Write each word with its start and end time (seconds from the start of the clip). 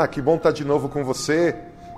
Olá, 0.00 0.08
que 0.08 0.22
bom 0.22 0.36
estar 0.36 0.50
de 0.50 0.64
novo 0.64 0.88
com 0.88 1.04
você. 1.04 1.54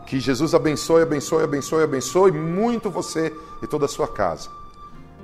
Que 0.07 0.19
Jesus 0.19 0.57
abençoe, 0.57 1.03
abençoe, 1.03 1.45
abençoe, 1.45 1.85
abençoe 1.85 2.33
muito 2.33 2.91
você 2.91 3.33
e 3.63 3.67
toda 3.69 3.85
a 3.85 3.89
sua 3.89 4.09
casa. 4.09 4.51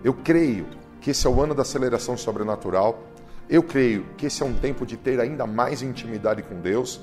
Eu 0.05 0.15
creio 0.15 0.65
que 1.01 1.11
esse 1.11 1.27
é 1.27 1.29
o 1.29 1.43
ano 1.43 1.57
da 1.57 1.63
aceleração 1.63 2.17
sobrenatural. 2.17 3.03
Eu 3.51 3.65
creio 3.65 4.07
que 4.17 4.27
esse 4.27 4.45
é 4.45 4.47
um 4.47 4.55
tempo 4.55 4.87
de 4.87 4.97
ter 4.97 5.19
ainda 5.19 5.45
mais 5.45 5.83
intimidade 5.83 6.41
com 6.45 6.61
Deus. 6.61 7.01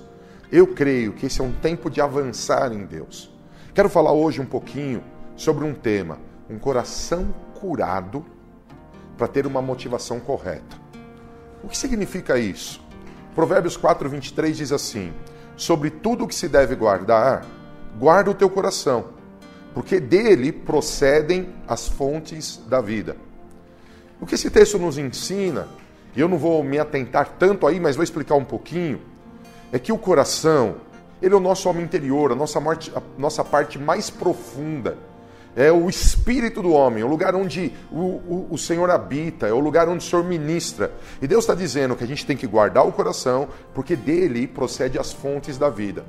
Eu 0.49 0.65
creio 0.65 1.11
que 1.11 1.25
esse 1.25 1.41
é 1.41 1.43
um 1.43 1.51
tempo 1.51 1.89
de 1.89 1.99
avançar 1.99 2.71
em 2.71 2.85
Deus. 2.85 3.29
Quero 3.73 3.89
falar 3.89 4.13
hoje 4.13 4.39
um 4.39 4.45
pouquinho 4.45 5.03
sobre 5.35 5.65
um 5.65 5.73
tema, 5.73 6.19
um 6.49 6.57
coração 6.57 7.35
curado 7.59 8.25
para 9.17 9.27
ter 9.27 9.45
uma 9.45 9.61
motivação 9.61 10.21
correta. 10.21 10.77
O 11.61 11.67
que 11.67 11.77
significa 11.77 12.39
isso? 12.39 12.81
Provérbios 13.35 13.75
4, 13.75 14.09
23 14.09 14.55
diz 14.55 14.71
assim: 14.71 15.11
Sobre 15.57 15.89
tudo 15.89 16.25
o 16.25 16.27
que 16.27 16.35
se 16.35 16.47
deve 16.47 16.75
guardar, 16.75 17.45
guarda 17.97 18.31
o 18.31 18.33
teu 18.33 18.49
coração, 18.49 19.05
porque 19.73 19.99
dele 19.99 20.51
procedem 20.51 21.53
as 21.67 21.87
fontes 21.87 22.57
da 22.67 22.81
vida. 22.81 23.15
O 24.19 24.25
que 24.25 24.35
esse 24.35 24.49
texto 24.49 24.77
nos 24.77 24.97
ensina, 24.97 25.67
e 26.15 26.19
eu 26.19 26.27
não 26.27 26.37
vou 26.37 26.63
me 26.63 26.77
atentar 26.77 27.35
tanto 27.39 27.67
aí, 27.67 27.79
mas 27.79 27.95
vou 27.95 28.03
explicar 28.03 28.35
um 28.35 28.43
pouquinho, 28.43 29.01
é 29.71 29.79
que 29.79 29.91
o 29.91 29.97
coração, 29.97 30.75
ele 31.21 31.33
é 31.33 31.37
o 31.37 31.41
nosso 31.41 31.69
homem 31.69 31.83
interior, 31.83 32.31
a 32.31 32.35
nossa, 32.35 32.59
morte, 32.59 32.91
a 32.95 33.01
nossa 33.17 33.43
parte 33.43 33.79
mais 33.79 34.09
profunda 34.09 34.97
é 35.55 35.71
o 35.71 35.89
espírito 35.89 36.61
do 36.61 36.71
homem, 36.71 37.03
o 37.03 37.07
lugar 37.07 37.33
onde 37.33 37.71
o, 37.89 37.97
o, 37.97 38.47
o, 38.51 38.57
Senhor 38.57 38.89
habita, 38.89 39.47
é 39.47 39.53
o 39.53 39.59
lugar 39.59 39.87
onde 39.87 40.05
o 40.05 40.07
Senhor 40.07 40.23
ministra. 40.23 40.91
E 41.21 41.27
Deus 41.27 41.45
está 41.45 41.55
dizendo 41.55 41.95
que 41.95 42.03
a 42.03 42.07
gente 42.07 42.25
tem 42.25 42.35
que 42.35 42.45
guardar 42.45 42.85
o 42.85 42.91
coração, 42.91 43.47
porque 43.73 43.95
dele 43.95 44.47
procede 44.47 44.99
as 44.99 45.13
fontes 45.13 45.57
da 45.57 45.69
vida. 45.69 46.05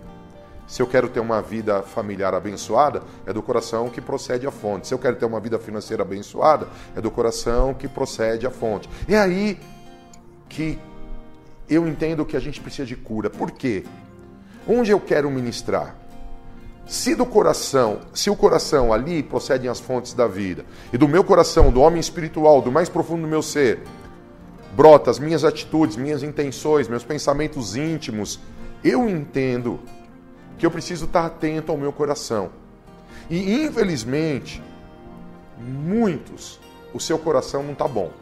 Se 0.66 0.82
eu 0.82 0.86
quero 0.86 1.08
ter 1.08 1.20
uma 1.20 1.40
vida 1.40 1.80
familiar 1.82 2.34
abençoada, 2.34 3.02
é 3.24 3.32
do 3.32 3.40
coração 3.40 3.88
que 3.88 4.00
procede 4.00 4.48
a 4.48 4.50
fonte. 4.50 4.88
Se 4.88 4.94
eu 4.94 4.98
quero 4.98 5.14
ter 5.14 5.24
uma 5.24 5.38
vida 5.38 5.60
financeira 5.60 6.02
abençoada, 6.02 6.66
é 6.96 7.00
do 7.00 7.10
coração 7.10 7.72
que 7.72 7.86
procede 7.86 8.46
a 8.46 8.50
fonte. 8.50 8.88
É 9.08 9.16
aí 9.16 9.60
que 10.48 10.76
eu 11.68 11.86
entendo 11.86 12.24
que 12.24 12.36
a 12.36 12.40
gente 12.40 12.60
precisa 12.60 12.84
de 12.84 12.96
cura. 12.96 13.30
Por 13.30 13.52
quê? 13.52 13.84
Onde 14.66 14.90
eu 14.90 14.98
quero 14.98 15.30
ministrar? 15.30 15.94
Se 16.86 17.16
do 17.16 17.26
coração, 17.26 17.98
se 18.14 18.30
o 18.30 18.36
coração 18.36 18.92
ali 18.92 19.20
procedem 19.20 19.68
as 19.68 19.80
fontes 19.80 20.14
da 20.14 20.28
vida, 20.28 20.64
e 20.92 20.96
do 20.96 21.08
meu 21.08 21.24
coração, 21.24 21.72
do 21.72 21.80
homem 21.80 21.98
espiritual, 21.98 22.62
do 22.62 22.70
mais 22.70 22.88
profundo 22.88 23.22
do 23.22 23.28
meu 23.28 23.42
ser, 23.42 23.82
brota 24.76 25.10
as 25.10 25.18
minhas 25.18 25.42
atitudes, 25.42 25.96
minhas 25.96 26.22
intenções, 26.22 26.86
meus 26.86 27.02
pensamentos 27.02 27.74
íntimos, 27.74 28.38
eu 28.84 29.08
entendo 29.08 29.80
que 30.56 30.64
eu 30.64 30.70
preciso 30.70 31.06
estar 31.06 31.26
atento 31.26 31.72
ao 31.72 31.78
meu 31.78 31.92
coração. 31.92 32.50
E 33.28 33.64
infelizmente, 33.64 34.62
muitos, 35.58 36.60
o 36.94 37.00
seu 37.00 37.18
coração 37.18 37.64
não 37.64 37.72
está 37.72 37.88
bom. 37.88 38.12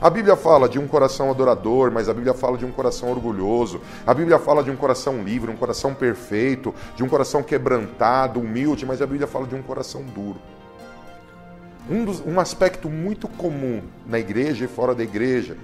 A 0.00 0.08
Bíblia 0.08 0.36
fala 0.36 0.68
de 0.68 0.78
um 0.78 0.86
coração 0.86 1.30
adorador, 1.30 1.90
mas 1.90 2.08
a 2.08 2.14
Bíblia 2.14 2.34
fala 2.34 2.56
de 2.56 2.64
um 2.64 2.70
coração 2.70 3.10
orgulhoso. 3.10 3.80
A 4.06 4.14
Bíblia 4.14 4.38
fala 4.38 4.62
de 4.62 4.70
um 4.70 4.76
coração 4.76 5.22
livre, 5.22 5.50
um 5.50 5.56
coração 5.56 5.92
perfeito, 5.94 6.74
de 6.94 7.02
um 7.02 7.08
coração 7.08 7.42
quebrantado, 7.42 8.40
humilde, 8.40 8.86
mas 8.86 9.02
a 9.02 9.06
Bíblia 9.06 9.26
fala 9.26 9.46
de 9.46 9.54
um 9.54 9.62
coração 9.62 10.02
duro. 10.02 10.40
Um, 11.90 12.04
dos, 12.04 12.22
um 12.24 12.38
aspecto 12.38 12.88
muito 12.88 13.26
comum 13.26 13.82
na 14.06 14.18
igreja 14.18 14.64
e 14.64 14.68
fora 14.68 14.94
da 14.94 15.02
igreja 15.02 15.56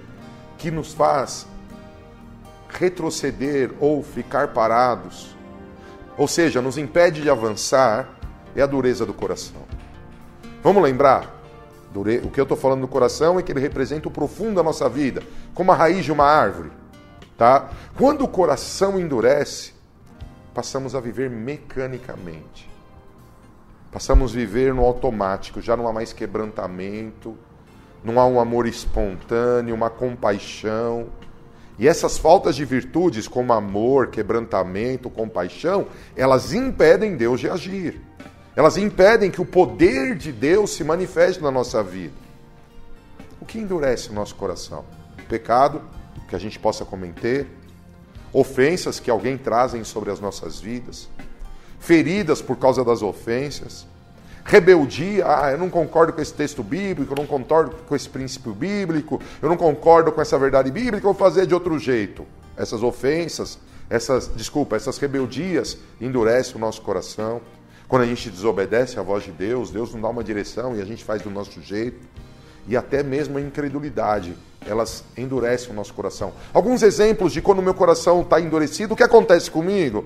que 0.57 0.71
nos 0.71 0.93
faz 0.93 1.47
retroceder 2.67 3.71
ou 3.79 4.03
ficar 4.03 4.49
parados, 4.49 5.35
ou 6.17 6.27
seja, 6.27 6.61
nos 6.61 6.77
impede 6.77 7.21
de 7.21 7.29
avançar, 7.29 8.09
é 8.55 8.61
a 8.61 8.65
dureza 8.65 9.05
do 9.05 9.13
coração. 9.13 9.61
Vamos 10.63 10.81
lembrar? 10.81 11.34
O 12.01 12.29
que 12.29 12.39
eu 12.39 12.43
estou 12.43 12.57
falando 12.57 12.81
no 12.81 12.87
coração 12.87 13.39
é 13.39 13.43
que 13.43 13.51
ele 13.51 13.59
representa 13.59 14.07
o 14.07 14.11
profundo 14.11 14.55
da 14.55 14.63
nossa 14.63 14.89
vida, 14.89 15.23
como 15.53 15.71
a 15.71 15.75
raiz 15.75 16.03
de 16.03 16.11
uma 16.11 16.25
árvore. 16.25 16.71
Tá? 17.37 17.69
Quando 17.97 18.23
o 18.23 18.27
coração 18.27 18.99
endurece, 18.99 19.73
passamos 20.53 20.95
a 20.95 20.99
viver 20.99 21.29
mecanicamente. 21.29 22.69
Passamos 23.91 24.31
a 24.31 24.35
viver 24.35 24.73
no 24.73 24.83
automático, 24.83 25.61
já 25.61 25.77
não 25.77 25.87
há 25.87 25.93
mais 25.93 26.11
quebrantamento, 26.11 27.37
não 28.03 28.19
há 28.19 28.25
um 28.25 28.39
amor 28.39 28.67
espontâneo, 28.67 29.73
uma 29.73 29.89
compaixão. 29.89 31.07
E 31.79 31.87
essas 31.87 32.17
faltas 32.17 32.55
de 32.55 32.63
virtudes, 32.63 33.27
como 33.27 33.51
amor, 33.51 34.07
quebrantamento, 34.07 35.09
compaixão, 35.09 35.87
elas 36.15 36.53
impedem 36.53 37.17
Deus 37.17 37.39
de 37.39 37.49
agir. 37.49 38.01
Elas 38.55 38.77
impedem 38.77 39.29
que 39.29 39.41
o 39.41 39.45
poder 39.45 40.15
de 40.15 40.31
Deus 40.31 40.71
se 40.71 40.83
manifeste 40.83 41.43
na 41.43 41.51
nossa 41.51 41.83
vida. 41.83 42.13
O 43.41 43.45
que 43.45 43.59
endurece 43.59 44.09
o 44.09 44.13
nosso 44.13 44.35
coração? 44.35 44.85
Pecado, 45.27 45.81
que 46.27 46.35
a 46.35 46.39
gente 46.39 46.57
possa 46.57 46.85
cometer, 46.85 47.47
ofensas 48.31 48.99
que 48.99 49.11
alguém 49.11 49.37
trazem 49.37 49.83
sobre 49.83 50.11
as 50.11 50.19
nossas 50.19 50.59
vidas, 50.59 51.09
feridas 51.79 52.41
por 52.41 52.57
causa 52.57 52.83
das 52.83 53.01
ofensas, 53.01 53.85
rebeldia, 54.43 55.25
ah, 55.27 55.51
eu 55.51 55.57
não 55.57 55.69
concordo 55.69 56.13
com 56.13 56.21
esse 56.21 56.33
texto 56.33 56.63
bíblico, 56.63 57.13
eu 57.13 57.17
não 57.17 57.25
concordo 57.25 57.75
com 57.87 57.95
esse 57.95 58.07
princípio 58.07 58.53
bíblico, 58.53 59.21
eu 59.41 59.49
não 59.49 59.57
concordo 59.57 60.11
com 60.11 60.21
essa 60.21 60.37
verdade 60.37 60.71
bíblica, 60.71 60.97
eu 60.97 61.13
vou 61.13 61.13
fazer 61.13 61.45
de 61.45 61.53
outro 61.53 61.77
jeito. 61.79 62.25
Essas 62.55 62.83
ofensas, 62.83 63.59
essas, 63.89 64.31
desculpa, 64.35 64.75
essas 64.75 64.97
rebeldias 64.97 65.77
endurecem 65.99 66.55
o 66.55 66.59
nosso 66.59 66.81
coração. 66.81 67.41
Quando 67.95 68.03
a 68.03 68.07
gente 68.07 68.29
desobedece 68.29 68.99
à 68.99 69.01
voz 69.01 69.23
de 69.23 69.31
Deus, 69.31 69.71
Deus 69.71 69.93
não 69.93 70.01
dá 70.01 70.09
uma 70.09 70.21
direção 70.21 70.75
e 70.75 70.81
a 70.81 70.85
gente 70.85 71.01
faz 71.01 71.21
do 71.21 71.29
nosso 71.29 71.61
jeito. 71.61 72.05
E 72.67 72.75
até 72.75 73.01
mesmo 73.01 73.37
a 73.37 73.41
incredulidade, 73.41 74.35
elas 74.67 75.05
endurecem 75.15 75.71
o 75.71 75.73
nosso 75.73 75.93
coração. 75.93 76.33
Alguns 76.51 76.83
exemplos 76.83 77.31
de 77.31 77.41
quando 77.41 77.59
o 77.59 77.61
meu 77.61 77.73
coração 77.73 78.21
está 78.21 78.37
endurecido, 78.41 78.93
o 78.93 78.97
que 78.97 79.03
acontece 79.03 79.49
comigo? 79.49 80.03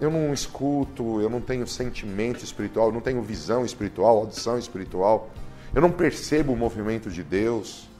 Eu 0.00 0.10
não 0.10 0.32
escuto, 0.32 1.20
eu 1.20 1.28
não 1.28 1.42
tenho 1.42 1.66
sentimento 1.66 2.42
espiritual, 2.42 2.86
eu 2.86 2.94
não 2.94 3.02
tenho 3.02 3.20
visão 3.20 3.62
espiritual, 3.62 4.16
audição 4.16 4.58
espiritual. 4.58 5.28
Eu 5.74 5.82
não 5.82 5.90
percebo 5.90 6.54
o 6.54 6.56
movimento 6.56 7.10
de 7.10 7.22
Deus 7.22 7.90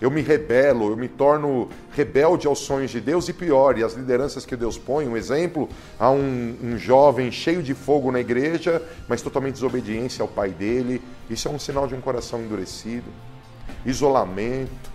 eu 0.00 0.10
me 0.10 0.20
rebelo, 0.20 0.90
eu 0.90 0.96
me 0.96 1.08
torno 1.08 1.68
rebelde 1.92 2.46
aos 2.46 2.58
sonhos 2.58 2.90
de 2.90 3.00
Deus 3.00 3.28
e 3.28 3.32
pior, 3.32 3.78
e 3.78 3.84
as 3.84 3.94
lideranças 3.94 4.44
que 4.44 4.56
Deus 4.56 4.76
põe, 4.76 5.08
um 5.08 5.16
exemplo, 5.16 5.68
há 5.98 6.10
um, 6.10 6.56
um 6.62 6.78
jovem 6.78 7.30
cheio 7.30 7.62
de 7.62 7.74
fogo 7.74 8.10
na 8.10 8.20
igreja, 8.20 8.82
mas 9.08 9.22
totalmente 9.22 9.54
desobediência 9.54 10.22
ao 10.22 10.28
pai 10.28 10.50
dele, 10.50 11.00
isso 11.30 11.48
é 11.48 11.50
um 11.50 11.58
sinal 11.58 11.86
de 11.86 11.94
um 11.94 12.00
coração 12.00 12.40
endurecido, 12.40 13.06
isolamento. 13.86 14.92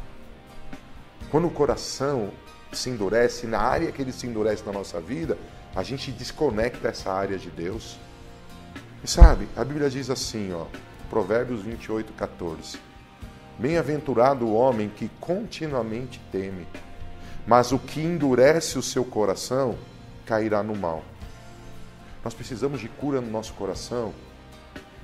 Quando 1.32 1.48
o 1.48 1.52
coração 1.52 2.30
se 2.74 2.90
endurece, 2.90 3.48
na 3.48 3.60
área 3.60 3.92
que 3.92 4.02
ele 4.02 4.12
se 4.12 4.28
endurece 4.28 4.64
na 4.66 4.72
nossa 4.72 5.00
vida, 5.00 5.38
a 5.76 5.84
gente 5.84 6.12
desconecta 6.12 6.88
essa 6.88 7.12
área 7.12 7.38
de 7.38 7.50
Deus. 7.50 7.98
E 9.04 9.10
sabe, 9.10 9.48
a 9.56 9.64
Bíblia 9.64 9.90
diz 9.90 10.10
assim, 10.10 10.52
ó, 10.54 10.66
Provérbios 11.10 11.62
28, 11.62 12.14
14. 12.14 12.89
Bem-aventurado 13.60 14.48
o 14.48 14.54
homem 14.54 14.88
que 14.88 15.10
continuamente 15.20 16.18
teme, 16.32 16.66
mas 17.46 17.74
o 17.74 17.78
que 17.78 18.00
endurece 18.00 18.80
o 18.80 18.82
seu 18.82 19.04
coração 19.04 19.78
cairá 20.26 20.64
no 20.64 20.74
mal. 20.78 21.04
Nós 22.24 22.34
precisamos 22.34 22.80
de 22.80 22.88
cura 22.88 23.20
no 23.20 23.30
nosso 23.30 23.54
coração 23.56 24.14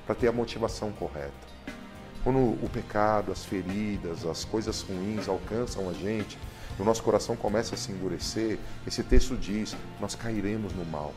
para 0.05 0.15
ter 0.15 0.29
a 0.29 0.31
motivação 0.31 0.93
correta. 0.93 1.33
Quando 2.23 2.39
o 2.39 2.69
pecado, 2.71 3.29
as 3.29 3.43
feridas, 3.43 4.25
as 4.25 4.45
coisas 4.45 4.81
ruins 4.83 5.27
alcançam 5.27 5.89
a 5.89 5.93
gente, 5.93 6.39
o 6.79 6.83
nosso 6.85 7.03
coração 7.03 7.35
começa 7.35 7.75
a 7.75 7.77
se 7.77 7.91
endurecer, 7.91 8.57
esse 8.87 9.03
texto 9.03 9.35
diz: 9.35 9.75
nós 9.99 10.15
cairemos 10.15 10.71
no 10.71 10.85
mal. 10.85 11.13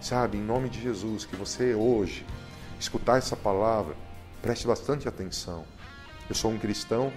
Sabe, 0.00 0.36
em 0.36 0.42
nome 0.42 0.68
de 0.68 0.82
Jesus, 0.82 1.24
que 1.24 1.36
você 1.36 1.76
hoje 1.76 2.26
escutar 2.80 3.18
essa 3.18 3.36
palavra, 3.36 3.94
preste 4.42 4.66
bastante 4.66 5.06
atenção 5.06 5.77
eu 6.28 6.34
sou 6.34 6.50
um 6.50 6.58
cristão, 6.58 7.12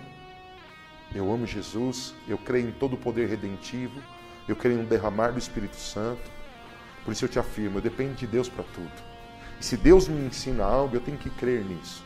eu 1.14 1.32
amo 1.32 1.46
Jesus, 1.46 2.14
eu 2.28 2.38
creio 2.38 2.70
em 2.70 2.72
todo 2.72 2.94
o 2.94 2.98
poder 2.98 3.28
redentivo, 3.28 4.02
eu 4.48 4.56
creio 4.56 4.78
no 4.78 4.86
derramar 4.86 5.32
do 5.32 5.40
Espírito 5.40 5.76
Santo. 5.76 6.32
Por 7.04 7.12
isso 7.12 7.26
eu 7.26 7.30
te 7.30 7.38
afirmo, 7.38 7.78
eu 7.78 7.82
dependo 7.82 8.14
de 8.14 8.26
Deus 8.26 8.48
para 8.48 8.64
tudo. 8.64 8.92
E 9.60 9.66
se 9.66 9.76
Deus 9.76 10.08
me 10.08 10.26
ensina 10.26 10.64
algo, 10.64 10.96
eu 10.96 11.02
tenho 11.02 11.18
que 11.18 11.30
crer 11.30 11.66
nisso. 11.66 12.04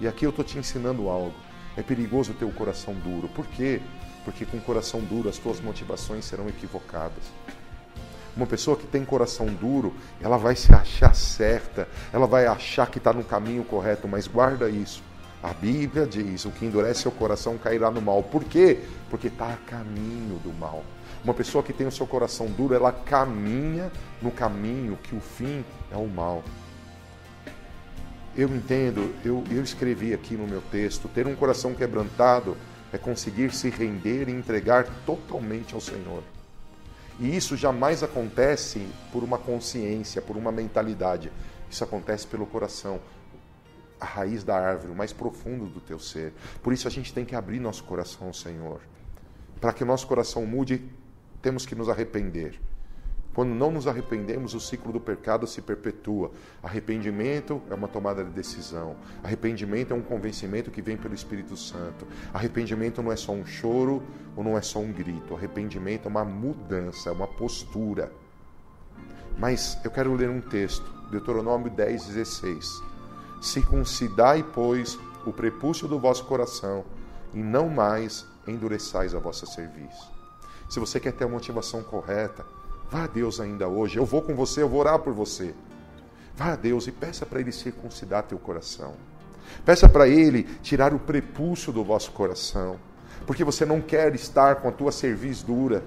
E 0.00 0.08
aqui 0.08 0.26
eu 0.26 0.30
estou 0.30 0.44
te 0.44 0.58
ensinando 0.58 1.08
algo. 1.08 1.34
É 1.76 1.82
perigoso 1.82 2.34
ter 2.34 2.44
o 2.44 2.52
coração 2.52 2.94
duro. 2.94 3.28
Por 3.28 3.46
quê? 3.46 3.80
Porque 4.24 4.44
com 4.44 4.56
o 4.56 4.60
coração 4.60 5.00
duro 5.00 5.28
as 5.28 5.38
tuas 5.38 5.60
motivações 5.60 6.24
serão 6.24 6.48
equivocadas. 6.48 7.24
Uma 8.36 8.46
pessoa 8.46 8.76
que 8.76 8.86
tem 8.86 9.04
coração 9.04 9.46
duro, 9.46 9.94
ela 10.20 10.38
vai 10.38 10.56
se 10.56 10.74
achar 10.74 11.14
certa, 11.14 11.86
ela 12.12 12.26
vai 12.26 12.46
achar 12.46 12.90
que 12.90 12.98
está 12.98 13.12
no 13.12 13.22
caminho 13.22 13.62
correto, 13.62 14.08
mas 14.08 14.26
guarda 14.26 14.68
isso. 14.70 15.02
A 15.42 15.52
Bíblia 15.52 16.06
diz: 16.06 16.44
o 16.44 16.50
que 16.50 16.64
endurece 16.64 17.02
seu 17.02 17.10
coração 17.10 17.58
cairá 17.58 17.90
no 17.90 18.00
mal. 18.00 18.22
Por 18.22 18.44
quê? 18.44 18.78
Porque 19.10 19.26
está 19.26 19.52
a 19.52 19.56
caminho 19.56 20.38
do 20.38 20.52
mal. 20.52 20.84
Uma 21.24 21.34
pessoa 21.34 21.64
que 21.64 21.72
tem 21.72 21.86
o 21.86 21.92
seu 21.92 22.06
coração 22.06 22.46
duro, 22.46 22.74
ela 22.74 22.92
caminha 22.92 23.90
no 24.20 24.30
caminho 24.30 24.96
que 25.02 25.14
o 25.14 25.20
fim 25.20 25.64
é 25.90 25.96
o 25.96 26.06
mal. 26.06 26.42
Eu 28.36 28.48
entendo, 28.48 29.14
eu, 29.24 29.44
eu 29.50 29.62
escrevi 29.62 30.14
aqui 30.14 30.34
no 30.34 30.46
meu 30.46 30.62
texto: 30.70 31.08
ter 31.08 31.26
um 31.26 31.34
coração 31.34 31.74
quebrantado 31.74 32.56
é 32.92 32.98
conseguir 32.98 33.52
se 33.52 33.68
render 33.68 34.28
e 34.28 34.32
entregar 34.32 34.86
totalmente 35.04 35.74
ao 35.74 35.80
Senhor. 35.80 36.22
E 37.18 37.36
isso 37.36 37.56
jamais 37.56 38.02
acontece 38.02 38.86
por 39.12 39.22
uma 39.22 39.38
consciência, 39.38 40.22
por 40.22 40.36
uma 40.36 40.52
mentalidade. 40.52 41.32
Isso 41.70 41.84
acontece 41.84 42.26
pelo 42.26 42.46
coração, 42.46 43.00
a 44.02 44.04
raiz 44.04 44.42
da 44.42 44.56
árvore, 44.56 44.92
o 44.92 44.96
mais 44.96 45.12
profundo 45.12 45.66
do 45.66 45.80
teu 45.80 45.98
ser. 45.98 46.32
Por 46.60 46.72
isso 46.72 46.88
a 46.88 46.90
gente 46.90 47.14
tem 47.14 47.24
que 47.24 47.36
abrir 47.36 47.60
nosso 47.60 47.84
coração 47.84 48.26
ao 48.26 48.34
Senhor. 48.34 48.80
Para 49.60 49.72
que 49.72 49.84
o 49.84 49.86
nosso 49.86 50.08
coração 50.08 50.44
mude, 50.44 50.82
temos 51.40 51.64
que 51.64 51.76
nos 51.76 51.88
arrepender. 51.88 52.60
Quando 53.32 53.54
não 53.54 53.70
nos 53.70 53.86
arrependemos, 53.86 54.54
o 54.54 54.60
ciclo 54.60 54.92
do 54.92 55.00
pecado 55.00 55.46
se 55.46 55.62
perpetua. 55.62 56.32
Arrependimento 56.62 57.62
é 57.70 57.74
uma 57.74 57.88
tomada 57.88 58.24
de 58.24 58.30
decisão. 58.30 58.96
Arrependimento 59.22 59.92
é 59.92 59.94
um 59.94 60.02
convencimento 60.02 60.70
que 60.70 60.82
vem 60.82 60.96
pelo 60.96 61.14
Espírito 61.14 61.56
Santo. 61.56 62.06
Arrependimento 62.34 63.00
não 63.02 63.12
é 63.12 63.16
só 63.16 63.32
um 63.32 63.46
choro 63.46 64.02
ou 64.36 64.42
não 64.42 64.58
é 64.58 64.60
só 64.60 64.80
um 64.80 64.92
grito. 64.92 65.34
Arrependimento 65.34 66.06
é 66.06 66.08
uma 66.08 66.24
mudança, 66.24 67.08
é 67.08 67.12
uma 67.12 67.28
postura. 67.28 68.12
Mas 69.38 69.78
eu 69.82 69.90
quero 69.90 70.12
ler 70.12 70.28
um 70.28 70.40
texto, 70.40 70.84
Deuteronômio 71.10 71.70
10, 71.70 72.06
16. 72.08 72.91
Circuncidai, 73.42 74.42
pois, 74.42 74.98
o 75.26 75.32
prepúcio 75.32 75.88
do 75.88 75.98
vosso 75.98 76.24
coração, 76.24 76.84
e 77.34 77.42
não 77.42 77.68
mais 77.68 78.26
endureçais 78.46 79.14
a 79.14 79.18
vossa 79.18 79.46
cerviz. 79.46 79.94
Se 80.68 80.80
você 80.80 80.98
quer 81.00 81.12
ter 81.12 81.24
a 81.24 81.28
motivação 81.28 81.82
correta, 81.82 82.44
Vá 82.92 83.04
a 83.04 83.06
Deus 83.06 83.40
ainda 83.40 83.66
hoje. 83.66 83.96
Eu 83.96 84.04
vou 84.04 84.20
com 84.20 84.34
você, 84.34 84.60
eu 84.60 84.68
vou 84.68 84.80
orar 84.80 84.98
por 84.98 85.14
você. 85.14 85.54
Vá 86.36 86.52
a 86.52 86.56
Deus 86.56 86.86
e 86.86 86.92
peça 86.92 87.24
para 87.24 87.40
Ele 87.40 87.50
circuncidar 87.50 88.24
teu 88.24 88.38
coração. 88.38 88.92
Peça 89.64 89.88
para 89.88 90.06
Ele 90.06 90.42
tirar 90.62 90.92
o 90.92 90.98
prepúcio 90.98 91.72
do 91.72 91.82
vosso 91.82 92.12
coração. 92.12 92.78
Porque 93.26 93.44
você 93.44 93.64
não 93.64 93.80
quer 93.80 94.14
estar 94.14 94.56
com 94.56 94.68
a 94.68 94.72
tua 94.72 94.92
cerviz 94.92 95.42
dura. 95.42 95.82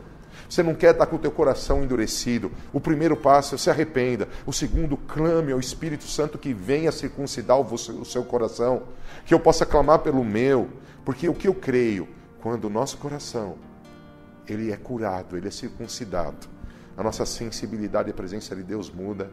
Você 0.50 0.64
não 0.64 0.76
quer 0.76 0.92
estar 0.92 1.06
com 1.06 1.16
o 1.16 1.20
teu 1.20 1.32
coração 1.32 1.84
endurecido. 1.84 2.52
O 2.72 2.80
primeiro 2.80 3.16
passo 3.16 3.56
é 3.56 3.58
se 3.58 3.70
arrependa. 3.70 4.28
O 4.46 4.54
segundo, 4.54 4.98
clame 4.98 5.52
ao 5.52 5.60
Espírito 5.60 6.06
Santo 6.06 6.38
que 6.38 6.54
venha 6.54 6.92
circuncidar 6.92 7.60
o 7.60 8.06
seu 8.06 8.24
coração. 8.24 8.84
Que 9.26 9.34
eu 9.34 9.40
possa 9.40 9.66
clamar 9.66 10.00
pelo 10.00 10.24
meu. 10.24 10.70
Porque 11.04 11.30
o 11.30 11.34
que 11.34 11.48
eu 11.48 11.54
creio, 11.54 12.08
quando 12.42 12.66
o 12.66 12.70
nosso 12.70 12.98
coração 12.98 13.56
ele 14.48 14.72
é 14.72 14.78
curado, 14.78 15.38
ele 15.38 15.48
é 15.48 15.52
circuncidado, 15.52 16.48
a 16.98 17.04
nossa 17.04 17.26
sensibilidade 17.26 18.10
à 18.10 18.14
presença 18.14 18.56
de 18.56 18.64
Deus 18.64 18.92
muda. 18.92 19.32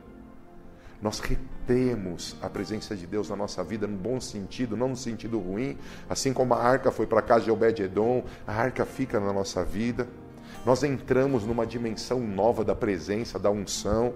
Nós 1.01 1.19
retemos 1.19 2.37
a 2.41 2.49
presença 2.49 2.95
de 2.95 3.07
Deus 3.07 3.29
na 3.29 3.37
nossa 3.37 3.63
vida 3.65 3.87
no 3.87 3.97
bom 3.97 4.21
sentido, 4.21 4.77
não 4.77 4.89
no 4.89 4.97
sentido 4.97 5.39
ruim. 5.39 5.77
Assim 6.09 6.33
como 6.33 6.55
a 6.55 6.63
arca 6.63 6.93
foi 6.93 7.07
para 7.07 7.21
casa 7.21 7.45
de 7.45 7.51
Obed-Edom, 7.51 8.25
a 8.47 8.53
arca 8.55 8.85
fica 8.87 9.19
na 9.19 9.33
nossa 9.33 9.65
vida. 9.65 10.07
Nós 10.65 10.83
entramos 10.83 11.45
numa 11.45 11.67
dimensão 11.67 12.21
nova 12.21 12.65
da 12.65 12.75
presença, 12.75 13.39
da 13.39 13.51
unção. 13.51 14.15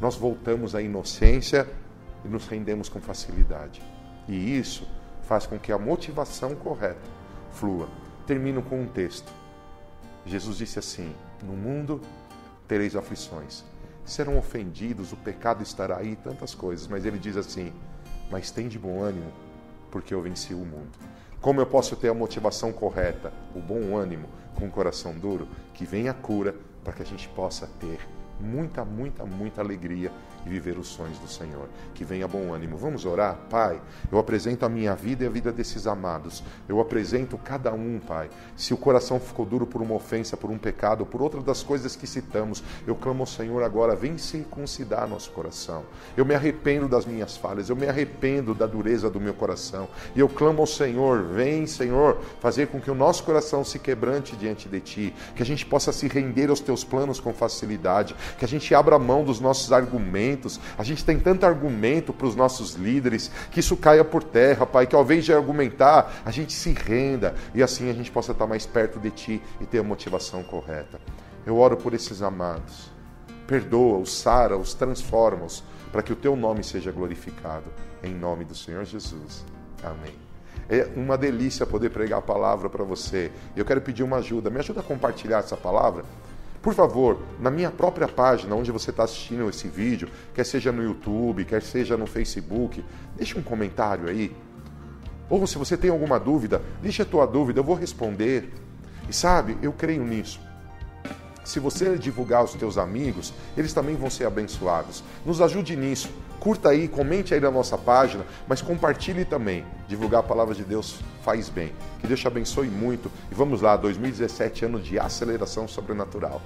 Nós 0.00 0.16
voltamos 0.16 0.74
à 0.74 0.82
inocência 0.82 1.68
e 2.24 2.28
nos 2.28 2.46
rendemos 2.46 2.88
com 2.88 3.00
facilidade. 3.00 3.82
E 4.28 4.58
isso 4.58 4.86
faz 5.22 5.46
com 5.46 5.58
que 5.58 5.72
a 5.72 5.78
motivação 5.78 6.54
correta 6.54 7.00
flua. 7.52 7.88
Termino 8.26 8.62
com 8.62 8.82
um 8.82 8.86
texto. 8.86 9.32
Jesus 10.26 10.58
disse 10.58 10.78
assim: 10.78 11.14
No 11.42 11.54
mundo 11.54 12.00
tereis 12.66 12.94
aflições. 12.94 13.64
Serão 14.04 14.38
ofendidos, 14.38 15.12
o 15.12 15.16
pecado 15.16 15.62
estará 15.62 15.98
aí, 15.98 16.16
tantas 16.16 16.54
coisas. 16.54 16.86
Mas 16.86 17.04
ele 17.04 17.18
diz 17.18 17.36
assim: 17.36 17.72
Mas 18.30 18.50
tem 18.50 18.68
de 18.68 18.78
bom 18.78 19.02
ânimo, 19.02 19.32
porque 19.90 20.14
eu 20.14 20.20
venci 20.20 20.54
o 20.54 20.58
mundo. 20.58 20.98
Como 21.40 21.60
eu 21.60 21.66
posso 21.66 21.94
ter 21.94 22.08
a 22.08 22.14
motivação 22.14 22.72
correta, 22.72 23.32
o 23.54 23.60
bom 23.60 23.96
ânimo, 23.96 24.28
com 24.56 24.66
o 24.66 24.70
coração 24.70 25.16
duro? 25.16 25.46
Que 25.72 25.84
venha 25.84 26.10
a 26.10 26.14
cura 26.14 26.56
para 26.82 26.92
que 26.92 27.02
a 27.02 27.06
gente 27.06 27.28
possa 27.28 27.68
ter 27.78 28.00
muita, 28.40 28.84
muita, 28.84 29.24
muita 29.24 29.60
alegria 29.60 30.10
e 30.48 30.50
viver 30.50 30.78
os 30.78 30.88
sonhos 30.88 31.18
do 31.18 31.28
Senhor. 31.28 31.68
Que 31.94 32.04
venha 32.04 32.26
bom 32.26 32.52
ânimo. 32.52 32.76
Vamos 32.76 33.04
orar? 33.04 33.36
Pai, 33.50 33.80
eu 34.10 34.18
apresento 34.18 34.64
a 34.64 34.68
minha 34.68 34.94
vida 34.94 35.24
e 35.24 35.26
a 35.26 35.30
vida 35.30 35.52
desses 35.52 35.86
amados. 35.86 36.42
Eu 36.68 36.80
apresento 36.80 37.36
cada 37.36 37.72
um, 37.72 38.00
Pai. 38.00 38.30
Se 38.56 38.72
o 38.72 38.76
coração 38.76 39.20
ficou 39.20 39.44
duro 39.44 39.66
por 39.66 39.82
uma 39.82 39.94
ofensa, 39.94 40.36
por 40.36 40.50
um 40.50 40.58
pecado, 40.58 41.04
por 41.04 41.20
outra 41.20 41.40
das 41.40 41.62
coisas 41.62 41.94
que 41.94 42.06
citamos, 42.06 42.62
eu 42.86 42.96
clamo 42.96 43.22
ao 43.22 43.26
Senhor 43.26 43.62
agora, 43.62 43.94
vem 43.94 44.16
circuncidar 44.16 45.06
nosso 45.08 45.30
coração. 45.30 45.84
Eu 46.16 46.24
me 46.24 46.34
arrependo 46.34 46.88
das 46.88 47.04
minhas 47.04 47.36
falhas, 47.36 47.68
eu 47.68 47.76
me 47.76 47.86
arrependo 47.86 48.54
da 48.54 48.66
dureza 48.66 49.10
do 49.10 49.20
meu 49.20 49.34
coração. 49.34 49.88
E 50.16 50.20
eu 50.20 50.28
clamo 50.28 50.60
ao 50.60 50.66
Senhor, 50.66 51.22
vem, 51.24 51.66
Senhor, 51.66 52.18
fazer 52.40 52.68
com 52.68 52.80
que 52.80 52.90
o 52.90 52.94
nosso 52.94 53.22
coração 53.24 53.62
se 53.64 53.78
quebrante 53.78 54.36
diante 54.36 54.68
de 54.68 54.80
Ti, 54.80 55.14
que 55.34 55.42
a 55.42 55.46
gente 55.46 55.66
possa 55.66 55.92
se 55.92 56.08
render 56.08 56.48
aos 56.48 56.60
Teus 56.60 56.84
planos 56.84 57.20
com 57.20 57.32
facilidade, 57.32 58.14
que 58.38 58.44
a 58.44 58.48
gente 58.48 58.74
abra 58.74 58.98
mão 58.98 59.24
dos 59.24 59.40
nossos 59.40 59.72
argumentos. 60.38 60.60
A 60.78 60.82
gente 60.82 61.04
tem 61.04 61.18
tanto 61.18 61.44
argumento 61.44 62.12
para 62.12 62.26
os 62.26 62.36
nossos 62.36 62.74
líderes 62.74 63.30
que 63.50 63.60
isso 63.60 63.76
caia 63.76 64.04
por 64.04 64.22
terra, 64.22 64.64
Pai, 64.64 64.86
que 64.86 64.94
ao 64.94 65.02
invés 65.02 65.24
de 65.24 65.32
argumentar, 65.32 66.22
a 66.24 66.30
gente 66.30 66.52
se 66.52 66.72
renda 66.72 67.34
e 67.54 67.62
assim 67.62 67.90
a 67.90 67.92
gente 67.92 68.10
possa 68.10 68.32
estar 68.32 68.46
mais 68.46 68.64
perto 68.64 68.98
de 68.98 69.10
Ti 69.10 69.42
e 69.60 69.66
ter 69.66 69.78
a 69.78 69.82
motivação 69.82 70.42
correta. 70.42 71.00
Eu 71.44 71.56
oro 71.58 71.76
por 71.76 71.92
esses 71.94 72.22
amados. 72.22 72.90
Perdoa-os, 73.46 74.12
sara-os, 74.18 74.74
transforma-os, 74.74 75.64
para 75.90 76.02
que 76.02 76.12
o 76.12 76.16
Teu 76.16 76.36
nome 76.36 76.62
seja 76.62 76.92
glorificado. 76.92 77.70
Em 78.02 78.14
nome 78.14 78.44
do 78.44 78.54
Senhor 78.54 78.84
Jesus. 78.84 79.44
Amém. 79.82 80.14
É 80.68 80.86
uma 80.94 81.16
delícia 81.16 81.64
poder 81.64 81.88
pregar 81.88 82.18
a 82.18 82.22
palavra 82.22 82.68
para 82.68 82.84
você. 82.84 83.32
Eu 83.56 83.64
quero 83.64 83.80
pedir 83.80 84.02
uma 84.02 84.18
ajuda. 84.18 84.50
Me 84.50 84.58
ajuda 84.58 84.80
a 84.80 84.82
compartilhar 84.82 85.38
essa 85.38 85.56
palavra? 85.56 86.04
Por 86.68 86.74
favor, 86.74 87.18
na 87.40 87.50
minha 87.50 87.70
própria 87.70 88.06
página, 88.06 88.54
onde 88.54 88.70
você 88.70 88.90
está 88.90 89.04
assistindo 89.04 89.48
esse 89.48 89.66
vídeo, 89.68 90.06
quer 90.34 90.44
seja 90.44 90.70
no 90.70 90.82
YouTube, 90.82 91.46
quer 91.46 91.62
seja 91.62 91.96
no 91.96 92.06
Facebook, 92.06 92.84
deixe 93.16 93.38
um 93.38 93.42
comentário 93.42 94.06
aí. 94.06 94.36
Ou 95.30 95.46
se 95.46 95.56
você 95.56 95.78
tem 95.78 95.88
alguma 95.88 96.20
dúvida, 96.20 96.60
deixe 96.82 97.00
a 97.00 97.06
tua 97.06 97.24
dúvida, 97.24 97.60
eu 97.60 97.64
vou 97.64 97.74
responder. 97.74 98.52
E 99.08 99.14
sabe, 99.14 99.56
eu 99.62 99.72
creio 99.72 100.04
nisso. 100.04 100.38
Se 101.48 101.58
você 101.58 101.96
divulgar 101.96 102.40
aos 102.40 102.52
teus 102.52 102.76
amigos, 102.76 103.32
eles 103.56 103.72
também 103.72 103.96
vão 103.96 104.10
ser 104.10 104.26
abençoados. 104.26 105.02
Nos 105.24 105.40
ajude 105.40 105.74
nisso. 105.76 106.10
Curta 106.38 106.68
aí, 106.68 106.86
comente 106.86 107.32
aí 107.32 107.40
na 107.40 107.50
nossa 107.50 107.78
página, 107.78 108.26
mas 108.46 108.60
compartilhe 108.60 109.24
também. 109.24 109.64
Divulgar 109.88 110.20
a 110.20 110.22
palavra 110.22 110.54
de 110.54 110.62
Deus 110.62 111.00
faz 111.22 111.48
bem. 111.48 111.72
Que 112.02 112.06
Deus 112.06 112.20
te 112.20 112.26
abençoe 112.26 112.68
muito. 112.68 113.10
E 113.32 113.34
vamos 113.34 113.62
lá, 113.62 113.78
2017, 113.78 114.66
ano 114.66 114.78
de 114.78 114.98
aceleração 114.98 115.66
sobrenatural. 115.66 116.42